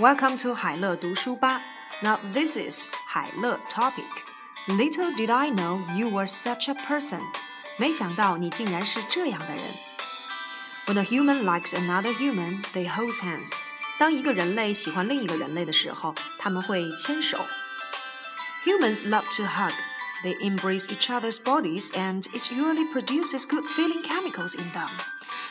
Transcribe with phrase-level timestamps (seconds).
[0.00, 1.62] Welcome to 海乐读书吧。
[2.02, 4.04] Now this is 海乐 topic.
[4.66, 7.20] Little did I know you were such a person.
[7.78, 9.64] 没想到你竟然是这样的人。
[10.86, 13.52] When a human likes another human, they hold hands.
[13.98, 17.38] 当一个人类喜欢另一个人类的时候，他们会牵手。
[18.64, 19.72] Humans love to hug.
[20.22, 24.88] They embrace each other's bodies and it usually produces good feeling chemicals in them.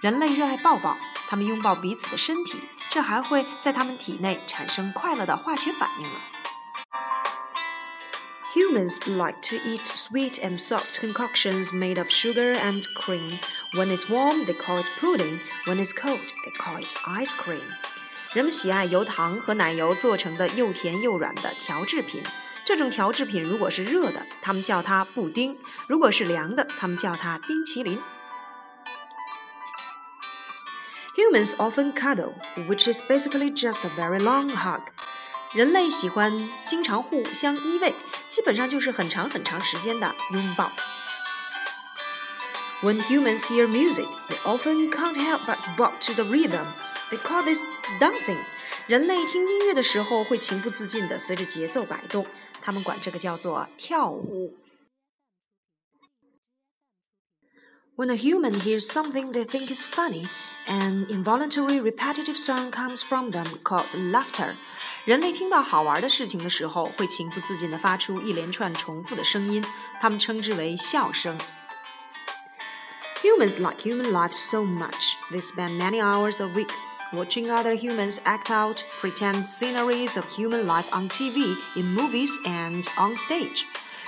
[0.00, 0.96] 人类热爱抱抱，
[1.28, 2.58] 他们拥抱彼此的身体，
[2.90, 6.14] 这还会在他们体内产生快乐的化学反应呢。
[8.54, 13.38] Humans like to eat sweet and soft concoctions made of sugar and cream.
[13.74, 15.40] When it's warm, they call it pudding.
[15.66, 17.60] When it's cold, they call it ice cream.
[18.32, 22.22] 人们喜爱由糖和奶油做成的又甜又软的调制品。
[22.64, 27.98] 这种调制品如果是热的，他们叫它布丁；如果是凉的，他们叫它冰淇淋。
[31.16, 32.34] Humans often cuddle,
[32.68, 34.82] which is basically just a very long hug.
[35.52, 37.94] 人类喜欢经常互相依偎，
[38.28, 40.70] 基本上就是很长很长时间的拥抱。
[42.82, 46.66] When humans hear music, they often can't help but bob to the rhythm.
[47.10, 47.62] They call this
[47.98, 48.38] dancing.
[48.90, 52.26] 人类听音乐的时候会情不自禁地随着节奏摆动，
[52.62, 54.56] 他们管这个叫做跳舞。
[57.96, 60.28] When a human hears something they think is funny,
[60.66, 64.54] an involuntary repetitive sound comes from them called laughter.
[65.06, 69.64] 人类听到好玩的事情的时候，会情不自禁地发出一连串重复的声音，
[70.00, 71.38] 他们称之为笑声。
[73.22, 76.70] Humans like human life so much, they spend many hours a week
[77.12, 82.84] watching other humans act out pretend sceneries of human life on TV, in movies, and
[82.96, 83.64] on stage.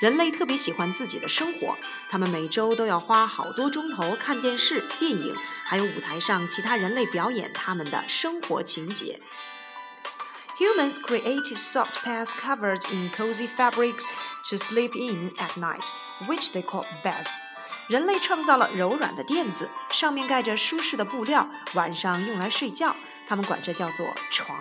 [0.00, 1.76] 人类特别喜欢自己的生活，
[2.10, 9.20] 他们每周都要花好多钟头看电视、电影，还有舞台上其他人类表演他们的生活情节。
[10.58, 14.12] Humans created soft pads covered in cozy fabrics
[14.50, 15.86] to sleep in at night,
[16.26, 17.28] which they call beds.
[17.87, 22.95] 人类创造了柔软的垫子，上面盖着舒适的布料，晚上用来睡觉，
[23.27, 24.59] 他们管这叫做床。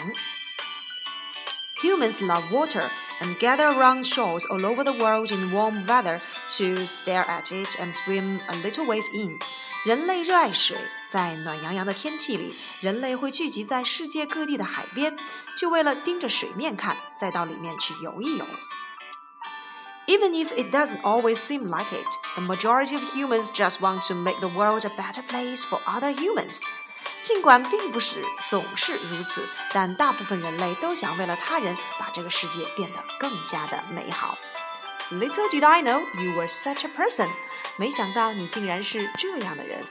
[1.83, 2.89] Humans love water
[3.21, 6.21] and gather around shores all over the world in warm weather
[6.57, 9.37] to stare at it and swim a little ways in.
[9.85, 10.77] 人类热爱水，
[11.09, 15.17] 在暖洋洋的天气里，人类会聚集在世界各地的海边，
[15.57, 18.47] 就为了盯着水面看，再到里面去游一游。
[20.08, 24.40] Even if it doesn't always seem like it, the majority of humans just want to make
[24.40, 26.62] the world a better place for other humans.
[27.24, 34.38] 尽管并不是总是如此，但大部分人类都想为了他人把这个世界变得更加的美好。
[35.12, 37.30] Little did I know you were such a person，
[37.78, 39.86] 没想到你竟然是这样的人。